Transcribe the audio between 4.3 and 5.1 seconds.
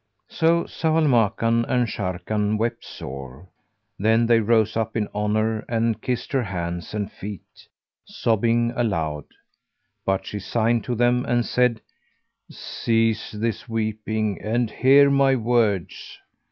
rose up in